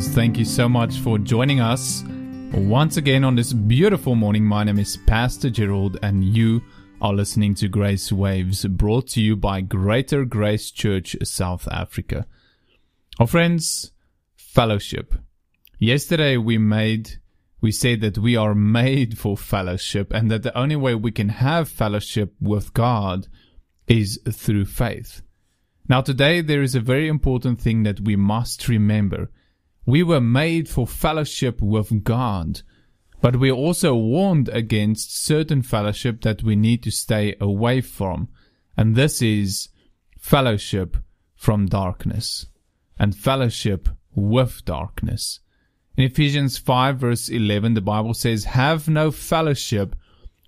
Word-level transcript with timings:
Friends. 0.00 0.14
Thank 0.14 0.38
you 0.38 0.46
so 0.46 0.66
much 0.66 0.98
for 1.00 1.18
joining 1.18 1.60
us 1.60 2.04
once 2.54 2.96
again 2.96 3.22
on 3.22 3.34
this 3.34 3.52
beautiful 3.52 4.14
morning. 4.14 4.44
My 4.44 4.64
name 4.64 4.78
is 4.78 4.96
Pastor 4.96 5.50
Gerald, 5.50 5.98
and 6.02 6.24
you 6.24 6.62
are 7.02 7.12
listening 7.12 7.54
to 7.56 7.68
Grace 7.68 8.10
Waves 8.10 8.64
brought 8.64 9.08
to 9.08 9.20
you 9.20 9.36
by 9.36 9.60
Greater 9.60 10.24
Grace 10.24 10.70
Church 10.70 11.16
South 11.22 11.68
Africa. 11.68 12.26
Our 13.18 13.26
friends, 13.26 13.92
fellowship. 14.36 15.14
Yesterday 15.78 16.38
we 16.38 16.56
made 16.56 17.18
we 17.60 17.70
said 17.70 18.00
that 18.00 18.16
we 18.16 18.36
are 18.36 18.54
made 18.54 19.18
for 19.18 19.36
fellowship 19.36 20.14
and 20.14 20.30
that 20.30 20.42
the 20.42 20.56
only 20.56 20.76
way 20.76 20.94
we 20.94 21.10
can 21.10 21.28
have 21.28 21.68
fellowship 21.68 22.34
with 22.40 22.72
God 22.72 23.26
is 23.86 24.18
through 24.30 24.64
faith. 24.64 25.20
Now 25.90 26.00
today 26.00 26.40
there 26.40 26.62
is 26.62 26.74
a 26.74 26.80
very 26.80 27.06
important 27.08 27.60
thing 27.60 27.82
that 27.82 28.00
we 28.00 28.16
must 28.16 28.66
remember. 28.66 29.28
We 29.86 30.02
were 30.02 30.20
made 30.20 30.68
for 30.68 30.86
fellowship 30.86 31.60
with 31.62 32.04
God, 32.04 32.62
but 33.20 33.36
we 33.36 33.50
are 33.50 33.54
also 33.54 33.94
warned 33.94 34.48
against 34.50 35.24
certain 35.24 35.62
fellowship 35.62 36.22
that 36.22 36.42
we 36.42 36.56
need 36.56 36.82
to 36.84 36.90
stay 36.90 37.36
away 37.40 37.80
from, 37.80 38.28
and 38.76 38.94
this 38.94 39.20
is 39.22 39.68
fellowship 40.18 40.96
from 41.34 41.66
darkness 41.66 42.46
and 42.98 43.16
fellowship 43.16 43.88
with 44.14 44.64
darkness. 44.64 45.40
In 45.96 46.04
Ephesians 46.04 46.58
5 46.58 46.98
verse 46.98 47.28
11, 47.28 47.74
the 47.74 47.80
Bible 47.80 48.14
says, 48.14 48.44
Have 48.44 48.88
no 48.88 49.10
fellowship 49.10 49.96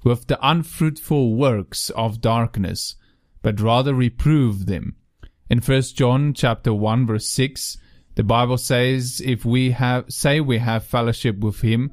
with 0.05 0.27
the 0.27 0.39
unfruitful 0.47 1.35
works 1.35 1.91
of 1.91 2.21
darkness, 2.21 2.97
but 3.41 3.61
rather 3.61 3.95
reprove 3.95 4.67
them. 4.67 4.97
In 5.49 5.59
1 5.59 5.83
John 5.95 6.35
chapter 6.35 6.75
1 6.75 7.07
verse 7.07 7.27
6, 7.29 7.79
the 8.15 8.25
Bible 8.25 8.59
says, 8.59 9.23
If 9.25 9.45
we 9.45 9.71
have, 9.71 10.05
say 10.09 10.41
we 10.41 10.59
have 10.59 10.85
fellowship 10.85 11.39
with 11.39 11.61
him 11.61 11.93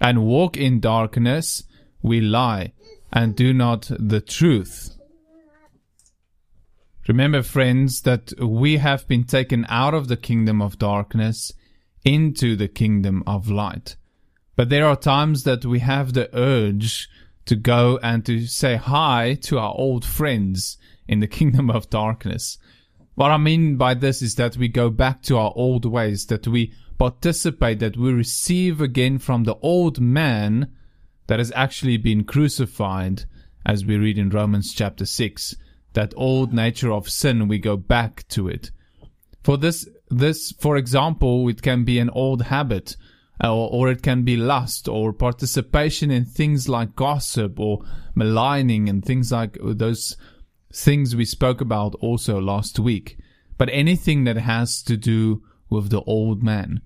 and 0.00 0.24
walk 0.24 0.56
in 0.56 0.80
darkness, 0.80 1.62
we 2.02 2.20
lie 2.20 2.72
and 3.12 3.36
do 3.36 3.52
not 3.52 3.90
the 3.98 4.20
truth. 4.20 4.96
Remember, 7.08 7.42
friends, 7.42 8.02
that 8.02 8.32
we 8.40 8.76
have 8.76 9.06
been 9.08 9.24
taken 9.24 9.66
out 9.68 9.94
of 9.94 10.08
the 10.08 10.16
kingdom 10.16 10.62
of 10.62 10.78
darkness 10.78 11.52
into 12.04 12.56
the 12.56 12.68
kingdom 12.68 13.22
of 13.26 13.50
light. 13.50 13.96
But 14.56 14.68
there 14.68 14.86
are 14.86 14.96
times 14.96 15.44
that 15.44 15.64
we 15.64 15.80
have 15.80 16.12
the 16.12 16.28
urge 16.36 17.08
to 17.46 17.56
go 17.56 17.98
and 18.02 18.24
to 18.26 18.46
say 18.46 18.76
hi 18.76 19.36
to 19.42 19.58
our 19.58 19.74
old 19.76 20.04
friends 20.04 20.78
in 21.08 21.20
the 21.20 21.26
kingdom 21.38 21.70
of 21.70 21.90
darkness. 21.90 22.58
What 23.20 23.32
I 23.32 23.36
mean 23.36 23.76
by 23.76 23.92
this 23.92 24.22
is 24.22 24.36
that 24.36 24.56
we 24.56 24.68
go 24.68 24.88
back 24.88 25.20
to 25.24 25.36
our 25.36 25.52
old 25.54 25.84
ways, 25.84 26.24
that 26.28 26.48
we 26.48 26.72
participate, 26.96 27.78
that 27.80 27.98
we 27.98 28.14
receive 28.14 28.80
again 28.80 29.18
from 29.18 29.44
the 29.44 29.56
old 29.56 30.00
man 30.00 30.72
that 31.26 31.38
has 31.38 31.52
actually 31.54 31.98
been 31.98 32.24
crucified, 32.24 33.26
as 33.66 33.84
we 33.84 33.98
read 33.98 34.16
in 34.16 34.30
Romans 34.30 34.72
chapter 34.72 35.04
6. 35.04 35.54
That 35.92 36.14
old 36.16 36.54
nature 36.54 36.90
of 36.90 37.10
sin, 37.10 37.46
we 37.46 37.58
go 37.58 37.76
back 37.76 38.26
to 38.28 38.48
it. 38.48 38.70
For 39.44 39.58
this 39.58 39.86
this, 40.08 40.52
for 40.52 40.78
example, 40.78 41.46
it 41.50 41.60
can 41.60 41.84
be 41.84 41.98
an 41.98 42.08
old 42.08 42.40
habit, 42.40 42.96
uh, 43.44 43.54
or, 43.54 43.68
or 43.70 43.90
it 43.90 44.02
can 44.02 44.22
be 44.22 44.38
lust, 44.38 44.88
or 44.88 45.12
participation 45.12 46.10
in 46.10 46.24
things 46.24 46.70
like 46.70 46.96
gossip, 46.96 47.60
or 47.60 47.84
maligning, 48.14 48.88
and 48.88 49.04
things 49.04 49.30
like 49.30 49.58
those 49.60 50.16
things 50.72 51.16
we 51.16 51.24
spoke 51.24 51.60
about 51.60 51.94
also 51.96 52.40
last 52.40 52.78
week. 52.78 53.18
But 53.58 53.70
anything 53.72 54.24
that 54.24 54.36
has 54.36 54.82
to 54.84 54.96
do 54.96 55.42
with 55.68 55.90
the 55.90 56.02
old 56.02 56.42
man. 56.42 56.80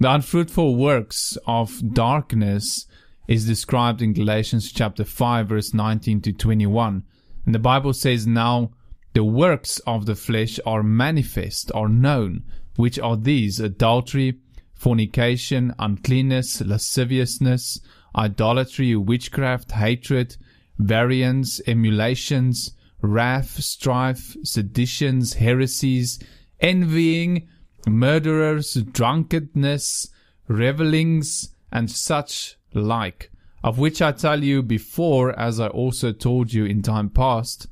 The 0.00 0.12
unfruitful 0.12 0.76
works 0.76 1.38
of 1.46 1.94
darkness 1.94 2.86
is 3.26 3.46
described 3.46 4.02
in 4.02 4.12
Galatians 4.12 4.72
chapter 4.72 5.04
5 5.04 5.48
verse 5.48 5.72
19 5.72 6.20
to 6.22 6.32
21. 6.32 7.04
And 7.46 7.54
the 7.54 7.58
Bible 7.58 7.92
says 7.92 8.26
now 8.26 8.72
the 9.14 9.24
works 9.24 9.78
of 9.86 10.06
the 10.06 10.16
flesh 10.16 10.58
are 10.66 10.82
manifest, 10.82 11.70
are 11.74 11.88
known, 11.88 12.42
which 12.76 12.98
are 12.98 13.16
these 13.16 13.60
adultery, 13.60 14.40
fornication, 14.74 15.72
uncleanness, 15.78 16.60
lasciviousness, 16.60 17.80
idolatry, 18.16 18.96
witchcraft, 18.96 19.72
hatred, 19.72 20.36
variance, 20.78 21.60
emulations, 21.66 22.72
wrath, 23.04 23.62
strife, 23.62 24.36
seditions, 24.42 25.34
heresies, 25.34 26.18
envying, 26.60 27.48
murderers, 27.86 28.74
drunkenness, 28.74 30.08
revelings, 30.48 31.54
and 31.70 31.90
such 31.90 32.56
like, 32.72 33.30
of 33.62 33.78
which 33.78 34.00
I 34.00 34.12
tell 34.12 34.42
you 34.42 34.62
before, 34.62 35.38
as 35.38 35.60
I 35.60 35.68
also 35.68 36.12
told 36.12 36.52
you 36.52 36.64
in 36.64 36.82
time 36.82 37.10
past, 37.10 37.66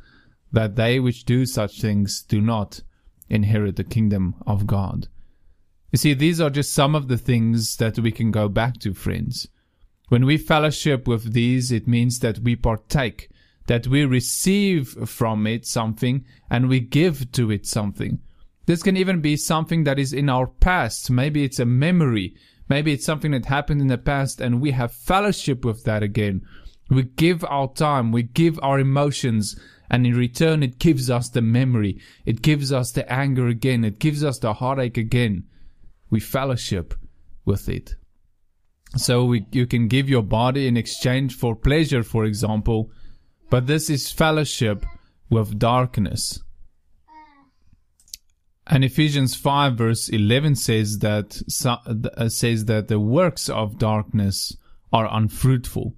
that 0.53 0.77
they 0.77 1.01
which 1.01 1.25
do 1.25 1.47
such 1.47 1.81
things 1.81 2.23
do 2.23 2.41
not 2.41 2.83
inherit 3.29 3.77
the 3.77 3.85
kingdom 3.85 4.35
of 4.47 4.67
God. 4.67 5.09
You 5.91 5.99
see, 5.99 6.15
these 6.15 6.41
are 6.41 6.51
just 6.51 6.73
some 6.73 6.95
of 6.95 7.09
the 7.09 7.19
things 7.19 7.77
that 7.77 7.99
we 7.99 8.13
can 8.13 8.31
go 8.31 8.49
back 8.49 8.79
to, 8.81 8.95
friends. 8.95 9.49
When 10.09 10.27
we 10.27 10.37
fellowship 10.37 11.07
with 11.07 11.33
these, 11.33 11.73
it 11.73 11.89
means 11.89 12.19
that 12.21 12.41
we 12.41 12.57
partake, 12.57 13.31
that 13.67 13.87
we 13.87 14.05
receive 14.05 14.89
from 15.09 15.47
it 15.47 15.67
something 15.67 16.25
and 16.51 16.69
we 16.69 16.81
give 16.81 17.31
to 17.33 17.51
it 17.51 17.67
something. 17.67 18.19
This 18.67 18.83
can 18.83 18.97
even 18.97 19.21
be 19.21 19.37
something 19.37 19.85
that 19.85 19.99
is 19.99 20.13
in 20.13 20.29
our 20.29 20.47
past. 20.47 21.11
Maybe 21.11 21.45
it's 21.45 21.59
a 21.59 21.65
memory. 21.65 22.37
Maybe 22.69 22.93
it's 22.93 23.05
something 23.05 23.33
that 23.33 23.47
happened 23.47 23.81
in 23.81 23.89
the 23.89 23.99
past 23.99 24.41
and 24.41 24.61
we 24.61 24.71
have 24.71 24.93
fellowship 24.93 25.65
with 25.65 25.85
that 25.85 26.03
again. 26.03 26.43
We 26.91 27.05
give 27.05 27.45
our 27.45 27.73
time, 27.73 28.13
we 28.13 28.23
give 28.23 28.59
our 28.63 28.79
emotions, 28.79 29.57
and 29.91 30.07
in 30.07 30.15
return, 30.15 30.63
it 30.63 30.79
gives 30.79 31.11
us 31.11 31.29
the 31.29 31.43
memory. 31.43 32.01
It 32.25 32.41
gives 32.41 32.73
us 32.73 32.93
the 32.93 33.11
anger 33.13 33.47
again. 33.49 33.85
It 33.85 33.99
gives 33.99 34.25
us 34.25 34.39
the 34.39 34.55
heartache 34.55 34.97
again. 34.97 35.45
We 36.09 36.21
fellowship 36.21 36.95
with 37.45 37.69
it. 37.69 37.95
So 38.97 39.25
we, 39.25 39.47
you 39.53 39.67
can 39.67 39.89
give 39.89 40.09
your 40.09 40.23
body 40.23 40.67
in 40.67 40.77
exchange 40.77 41.37
for 41.37 41.55
pleasure, 41.55 42.03
for 42.03 42.25
example, 42.25 42.91
but 43.53 43.67
this 43.67 43.91
is 43.91 44.11
fellowship 44.11 44.87
with 45.29 45.59
darkness. 45.59 46.43
And 48.67 48.83
Ephesians 48.83 49.35
5 49.35 49.75
verse 49.75 50.09
11 50.09 50.55
says 50.55 51.01
that, 51.01 51.43
uh, 52.17 52.31
says 52.31 52.65
that 52.65 52.89
the 52.89 52.99
works 52.99 53.51
of 53.51 53.79
darkness 53.79 54.57
are 54.91 55.07
unfruitful. 55.13 55.95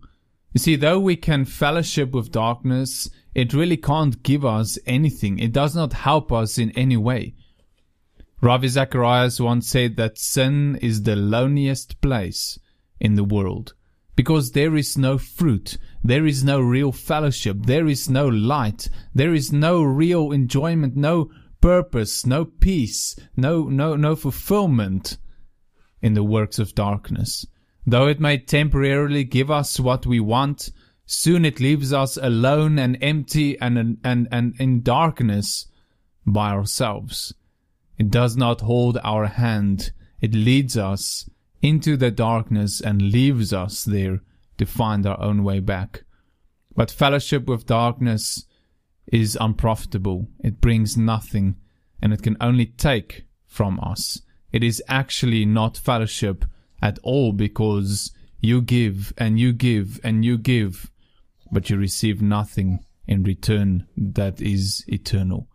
You 0.53 0.59
see, 0.59 0.75
though 0.75 0.99
we 0.99 1.15
can 1.15 1.45
fellowship 1.45 2.11
with 2.11 2.33
darkness, 2.33 3.09
it 3.37 3.55
really 3.55 3.77
can't 3.77 4.21
give 4.25 4.45
us 4.45 4.77
anything. 4.85 5.39
It 5.39 5.53
does 5.53 5.77
not 5.77 5.93
help 5.93 6.33
us 6.33 6.59
in 6.59 6.73
any 6.73 6.97
way. 6.97 7.35
Ravi 8.41 8.67
Zacharias 8.67 9.41
once 9.41 9.69
said 9.69 9.95
that 9.95 10.19
sin 10.19 10.75
is 10.83 11.05
the 11.05 11.15
loneliest 11.15 12.00
place 12.00 12.59
in 12.99 13.15
the 13.15 13.23
world 13.23 13.75
because 14.16 14.52
there 14.52 14.76
is 14.76 14.96
no 14.96 15.19
fruit, 15.19 15.76
there 16.02 16.26
is 16.26 16.44
no 16.44 16.61
real 16.61 16.93
fellowship, 16.93 17.56
there 17.64 17.87
is 17.87 18.08
no 18.08 18.28
light, 18.28 18.88
there 19.14 19.34
is 19.34 19.52
no 19.52 19.82
real 19.82 20.31
enjoyment, 20.31 20.96
no 20.96 21.31
purpose, 21.61 22.26
no 22.26 22.44
peace, 22.44 23.16
no, 23.37 23.64
no, 23.64 23.96
no 23.96 24.14
fulfillment 24.14 25.19
in 26.00 26.14
the 26.14 26.22
works 26.22 26.58
of 26.58 26.75
darkness. 26.75 27.46
Though 27.87 28.06
it 28.06 28.20
may 28.20 28.38
temporarily 28.38 29.25
give 29.25 29.50
us 29.50 29.81
what 29.81 30.06
we 30.06 30.20
want, 30.20 30.70
soon 31.06 31.44
it 31.44 31.61
leaves 31.61 31.93
us 31.93 32.16
alone 32.16 32.78
and 32.78 32.96
empty 33.00 33.58
and, 33.61 33.99
and, 34.05 34.28
and 34.31 34.55
in 34.58 34.82
darkness 34.82 35.66
by 36.26 36.50
ourselves. 36.50 37.34
It 37.99 38.11
does 38.11 38.37
not 38.37 38.61
hold 38.61 38.99
our 39.02 39.26
hand. 39.26 39.93
It 40.20 40.34
leads 40.34 40.76
us 40.76 41.28
into 41.64 41.96
the 41.96 42.11
darkness 42.11 42.78
and 42.78 43.00
leaves 43.00 43.50
us 43.50 43.84
there 43.84 44.20
to 44.58 44.66
find 44.66 45.06
our 45.06 45.19
own 45.19 45.43
way 45.43 45.61
back. 45.61 46.05
But 46.76 46.90
fellowship 46.90 47.46
with 47.46 47.64
darkness 47.64 48.44
is 49.06 49.38
unprofitable. 49.40 50.28
It 50.40 50.61
brings 50.61 50.99
nothing 50.99 51.56
and 52.02 52.12
it 52.12 52.22
can 52.22 52.37
only 52.38 52.66
take 52.66 53.25
from 53.46 53.81
us. 53.81 54.20
It 54.52 54.62
is 54.62 54.82
actually 54.88 55.46
not 55.46 55.78
fellowship 55.78 56.44
at 56.82 56.99
all 57.02 57.32
because 57.32 58.12
you 58.40 58.61
give 58.61 59.14
and 59.16 59.40
you 59.40 59.55
give 59.55 59.99
and 60.05 60.22
you 60.22 60.37
give, 60.37 60.90
but 61.50 61.70
you 61.70 61.78
receive 61.78 62.20
nothing 62.20 62.84
in 63.06 63.22
return 63.22 63.87
that 63.96 64.38
is 64.38 64.84
eternal. 64.87 65.49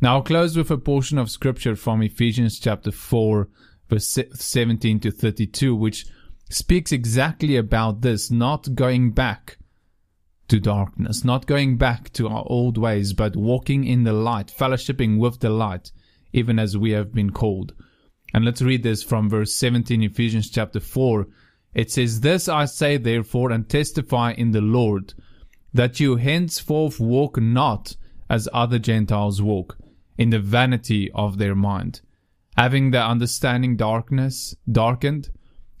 Now 0.00 0.14
I'll 0.16 0.22
close 0.22 0.56
with 0.56 0.70
a 0.70 0.78
portion 0.78 1.18
of 1.18 1.32
scripture 1.32 1.74
from 1.74 2.00
Ephesians 2.00 2.60
chapter 2.60 2.92
4 2.92 3.48
verse 3.92 4.18
17 4.32 5.00
to 5.00 5.10
32, 5.10 5.74
which 5.74 6.06
speaks 6.48 6.92
exactly 6.92 7.56
about 7.56 8.00
this, 8.00 8.30
not 8.30 8.74
going 8.74 9.10
back 9.10 9.58
to 10.48 10.58
darkness, 10.58 11.24
not 11.24 11.46
going 11.46 11.76
back 11.76 12.10
to 12.12 12.26
our 12.26 12.44
old 12.46 12.78
ways, 12.78 13.12
but 13.12 13.36
walking 13.36 13.84
in 13.84 14.04
the 14.04 14.12
light, 14.12 14.52
fellowshipping 14.56 15.18
with 15.18 15.40
the 15.40 15.50
light, 15.50 15.92
even 16.32 16.58
as 16.58 16.76
we 16.76 16.92
have 16.92 17.12
been 17.12 17.30
called. 17.30 17.74
And 18.32 18.46
let's 18.46 18.62
read 18.62 18.82
this 18.82 19.02
from 19.02 19.28
verse 19.28 19.54
17, 19.54 20.02
Ephesians 20.02 20.48
chapter 20.48 20.80
4. 20.80 21.26
It 21.74 21.90
says, 21.90 22.20
This 22.20 22.48
I 22.48 22.64
say 22.64 22.96
therefore 22.96 23.50
and 23.50 23.68
testify 23.68 24.32
in 24.32 24.52
the 24.52 24.62
Lord, 24.62 25.12
that 25.74 26.00
you 26.00 26.16
henceforth 26.16 26.98
walk 26.98 27.38
not 27.38 27.96
as 28.30 28.48
other 28.54 28.78
Gentiles 28.78 29.42
walk, 29.42 29.76
in 30.16 30.30
the 30.30 30.38
vanity 30.38 31.10
of 31.14 31.36
their 31.36 31.54
mind, 31.54 32.00
having 32.56 32.90
their 32.90 33.04
understanding 33.04 33.76
darkness 33.76 34.54
darkened, 34.70 35.30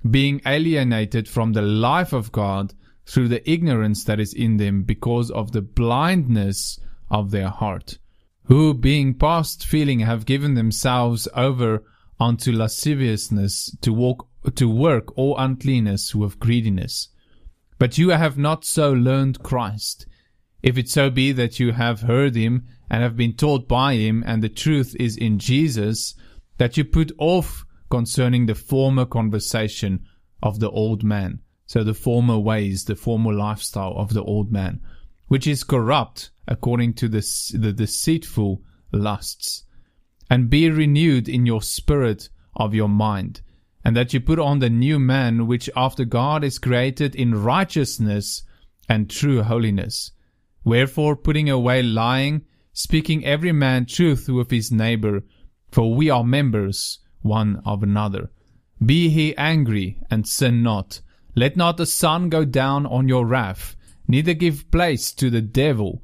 being 0.08 0.40
alienated 0.46 1.28
from 1.28 1.52
the 1.52 1.62
life 1.62 2.12
of 2.12 2.32
God 2.32 2.74
through 3.06 3.28
the 3.28 3.48
ignorance 3.50 4.04
that 4.04 4.20
is 4.20 4.32
in 4.32 4.56
them 4.56 4.82
because 4.82 5.30
of 5.30 5.52
the 5.52 5.62
blindness 5.62 6.78
of 7.10 7.30
their 7.30 7.48
heart, 7.48 7.98
who 8.44 8.74
being 8.74 9.14
past 9.14 9.66
feeling 9.66 10.00
have 10.00 10.26
given 10.26 10.54
themselves 10.54 11.28
over 11.34 11.82
unto 12.18 12.52
lasciviousness 12.52 13.76
to 13.80 13.92
walk 13.92 14.28
to 14.54 14.68
work 14.68 15.16
all 15.16 15.36
uncleanness 15.38 16.14
with 16.14 16.40
greediness. 16.40 17.08
But 17.78 17.98
you 17.98 18.10
have 18.10 18.38
not 18.38 18.64
so 18.64 18.92
learned 18.92 19.42
Christ. 19.42 20.06
If 20.62 20.78
it 20.78 20.88
so 20.88 21.10
be 21.10 21.32
that 21.32 21.60
you 21.60 21.72
have 21.72 22.02
heard 22.02 22.34
him 22.34 22.66
and 22.90 23.02
have 23.02 23.16
been 23.16 23.34
taught 23.34 23.68
by 23.68 23.94
him, 23.94 24.22
and 24.26 24.42
the 24.42 24.48
truth 24.48 24.96
is 24.98 25.16
in 25.16 25.38
Jesus, 25.38 26.14
that 26.58 26.76
you 26.76 26.84
put 26.84 27.12
off 27.18 27.64
concerning 27.90 28.46
the 28.46 28.54
former 28.54 29.04
conversation 29.04 30.04
of 30.42 30.60
the 30.60 30.70
old 30.70 31.04
man, 31.04 31.40
so 31.66 31.84
the 31.84 31.94
former 31.94 32.38
ways, 32.38 32.84
the 32.84 32.96
former 32.96 33.32
lifestyle 33.32 33.94
of 33.96 34.14
the 34.14 34.22
old 34.22 34.50
man, 34.50 34.80
which 35.28 35.46
is 35.46 35.64
corrupt 35.64 36.30
according 36.48 36.94
to 36.94 37.08
the, 37.08 37.20
the 37.54 37.72
deceitful 37.72 38.62
lusts, 38.92 39.64
and 40.30 40.50
be 40.50 40.70
renewed 40.70 41.28
in 41.28 41.46
your 41.46 41.62
spirit 41.62 42.28
of 42.56 42.74
your 42.74 42.88
mind, 42.88 43.40
and 43.84 43.96
that 43.96 44.12
you 44.12 44.20
put 44.20 44.38
on 44.38 44.58
the 44.58 44.70
new 44.70 44.98
man, 44.98 45.46
which 45.46 45.68
after 45.76 46.04
God 46.04 46.44
is 46.44 46.58
created 46.58 47.14
in 47.14 47.42
righteousness 47.42 48.42
and 48.88 49.08
true 49.08 49.42
holiness. 49.42 50.12
Wherefore, 50.64 51.16
putting 51.16 51.50
away 51.50 51.82
lying, 51.82 52.42
speaking 52.72 53.24
every 53.24 53.52
man 53.52 53.86
truth 53.86 54.28
with 54.28 54.50
his 54.50 54.70
neighbor, 54.70 55.22
for 55.72 55.94
we 55.94 56.10
are 56.10 56.22
members 56.22 57.00
one 57.22 57.60
of 57.64 57.82
another. 57.82 58.30
Be 58.84 59.08
he 59.08 59.36
angry, 59.36 59.98
and 60.10 60.28
sin 60.28 60.62
not. 60.62 61.00
Let 61.34 61.56
not 61.56 61.78
the 61.78 61.86
sun 61.86 62.28
go 62.28 62.44
down 62.44 62.84
on 62.86 63.08
your 63.08 63.26
wrath, 63.26 63.74
neither 64.06 64.34
give 64.34 64.70
place 64.70 65.12
to 65.14 65.30
the 65.30 65.40
devil. 65.40 66.02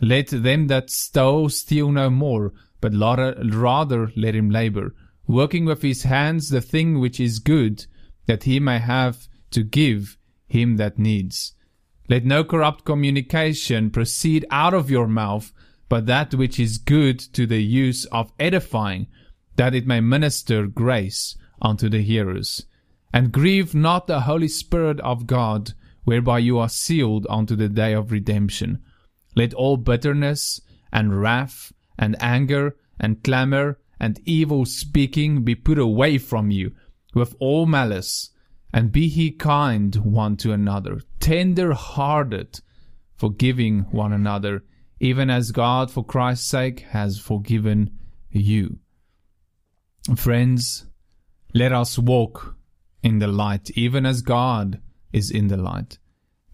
Let 0.00 0.28
them 0.28 0.68
that 0.68 0.90
stole 0.90 1.50
steal 1.50 1.92
no 1.92 2.08
more, 2.08 2.54
but 2.80 2.94
rather 2.94 4.10
let 4.16 4.34
him 4.34 4.48
labor, 4.48 4.94
working 5.26 5.66
with 5.66 5.82
his 5.82 6.04
hands 6.04 6.48
the 6.48 6.62
thing 6.62 6.98
which 6.98 7.20
is 7.20 7.40
good, 7.40 7.84
that 8.26 8.44
he 8.44 8.58
may 8.58 8.78
have 8.78 9.28
to 9.50 9.62
give 9.62 10.16
him 10.46 10.76
that 10.78 10.98
needs. 10.98 11.52
Let 12.08 12.24
no 12.24 12.42
corrupt 12.42 12.84
communication 12.84 13.90
proceed 13.90 14.46
out 14.50 14.72
of 14.72 14.90
your 14.90 15.06
mouth, 15.06 15.52
but 15.90 16.06
that 16.06 16.34
which 16.34 16.58
is 16.58 16.78
good 16.78 17.18
to 17.18 17.46
the 17.46 17.62
use 17.62 18.06
of 18.06 18.32
edifying, 18.40 19.06
that 19.56 19.74
it 19.74 19.86
may 19.86 20.00
minister 20.00 20.66
grace 20.66 21.36
unto 21.60 21.90
the 21.90 22.00
hearers. 22.00 22.64
And 23.12 23.30
grieve 23.30 23.74
not 23.74 24.06
the 24.06 24.20
Holy 24.20 24.48
Spirit 24.48 24.98
of 25.00 25.26
God, 25.26 25.74
whereby 26.04 26.38
you 26.38 26.58
are 26.58 26.70
sealed 26.70 27.26
unto 27.28 27.54
the 27.54 27.68
day 27.68 27.92
of 27.92 28.10
redemption. 28.10 28.78
Let 29.36 29.52
all 29.52 29.76
bitterness, 29.76 30.62
and 30.90 31.20
wrath, 31.20 31.74
and 31.98 32.16
anger, 32.22 32.76
and 32.98 33.22
clamor, 33.22 33.78
and 33.98 34.18
evil 34.24 34.64
speaking 34.64 35.42
be 35.44 35.54
put 35.54 35.78
away 35.78 36.16
from 36.16 36.50
you, 36.50 36.72
with 37.12 37.34
all 37.38 37.66
malice 37.66 38.30
and 38.72 38.92
be 38.92 39.08
he 39.08 39.30
kind 39.30 39.96
one 39.96 40.36
to 40.36 40.52
another, 40.52 41.00
tender 41.18 41.72
hearted, 41.74 42.60
forgiving 43.16 43.80
one 43.90 44.12
another, 44.12 44.62
even 45.00 45.30
as 45.30 45.50
God 45.50 45.90
for 45.90 46.04
Christ's 46.04 46.48
sake 46.48 46.80
has 46.90 47.18
forgiven 47.18 47.98
you. 48.30 48.78
Friends, 50.14 50.86
let 51.54 51.72
us 51.72 51.98
walk 51.98 52.56
in 53.02 53.18
the 53.18 53.26
light, 53.26 53.70
even 53.72 54.06
as 54.06 54.22
God 54.22 54.80
is 55.12 55.30
in 55.30 55.48
the 55.48 55.56
light. 55.56 55.98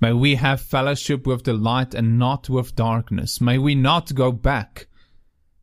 May 0.01 0.13
we 0.13 0.37
have 0.37 0.61
fellowship 0.61 1.27
with 1.27 1.45
the 1.45 1.55
light 1.55 1.95
and 1.95 2.19
not 2.19 2.49
with 2.49 2.77
darkness. 2.77 3.41
May 3.41 3.59
we 3.59 3.75
not 3.75 4.15
go 4.15 4.33
back 4.33 4.87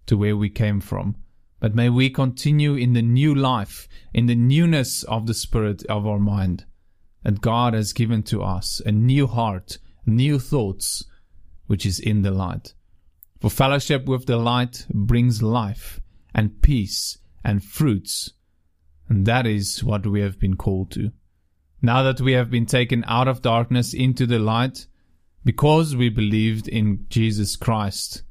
to 0.05 0.17
where 0.17 0.37
we 0.37 0.49
came 0.49 0.81
from 0.81 1.15
but 1.63 1.73
may 1.73 1.87
we 1.87 2.09
continue 2.09 2.75
in 2.75 2.91
the 2.91 3.01
new 3.01 3.33
life, 3.33 3.87
in 4.13 4.25
the 4.25 4.35
newness 4.35 5.03
of 5.03 5.27
the 5.27 5.33
spirit 5.33 5.81
of 5.85 6.05
our 6.05 6.19
mind. 6.19 6.65
That 7.23 7.39
God 7.39 7.73
has 7.73 7.93
given 7.93 8.21
to 8.23 8.43
us 8.43 8.81
a 8.85 8.91
new 8.91 9.27
heart, 9.27 9.77
new 10.05 10.39
thoughts, 10.39 11.05
which 11.67 11.85
is 11.85 11.99
in 11.99 12.21
the 12.21 12.31
light. 12.31 12.73
For 13.39 13.49
fellowship 13.49 14.05
with 14.05 14.25
the 14.25 14.37
light 14.37 14.85
brings 14.89 15.41
life 15.41 15.99
and 16.33 16.61
peace 16.61 17.17
and 17.43 17.63
fruits. 17.63 18.33
And 19.09 19.25
that 19.25 19.45
is 19.45 19.83
what 19.83 20.07
we 20.07 20.21
have 20.21 20.39
been 20.39 20.55
called 20.55 20.91
to. 20.91 21.11
Now 21.81 22.03
that 22.03 22.21
we 22.21 22.33
have 22.33 22.49
been 22.49 22.65
taken 22.65 23.03
out 23.07 23.27
of 23.27 23.41
darkness 23.41 23.93
into 23.93 24.25
the 24.25 24.39
light, 24.39 24.87
because 25.43 25.95
we 25.95 26.09
believed 26.09 26.69
in 26.69 27.05
Jesus 27.09 27.57
Christ, 27.57 28.23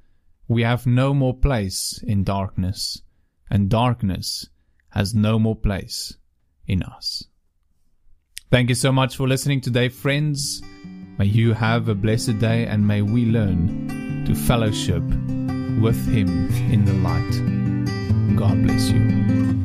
we 0.49 0.63
have 0.63 0.87
no 0.87 1.13
more 1.13 1.37
place 1.37 2.03
in 2.03 2.25
darkness 2.25 3.03
and 3.51 3.69
darkness 3.69 4.49
has 4.89 5.15
no 5.15 5.39
more 5.39 5.57
place 5.57 6.17
in 6.67 6.83
us. 6.83 7.25
Thank 8.51 8.71
you 8.71 8.75
so 8.75 8.93
much 8.93 9.17
for 9.17 9.29
listening 9.29 9.61
today, 9.61 9.89
friends. 9.89 10.63
May 11.19 11.27
you 11.27 11.53
have 11.53 11.89
a 11.89 11.95
blessed 11.95 12.39
day 12.39 12.67
and 12.67 12.87
may 12.87 13.03
we 13.03 13.27
learn 13.27 14.25
to 14.27 14.35
fellowship 14.35 15.03
with 15.81 16.07
Him 16.09 16.49
in 16.73 16.85
the 16.85 16.95
light. 16.95 18.37
God 18.37 18.63
bless 18.63 18.91
you. 18.91 19.62